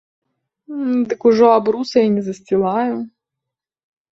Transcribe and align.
Дык 1.11 1.21
ужо 1.31 1.47
абруса 1.57 1.99
і 2.07 2.09
не 2.17 2.23
засцілаю. 2.31 2.95